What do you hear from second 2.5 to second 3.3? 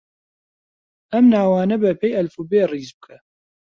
ڕیز بکە.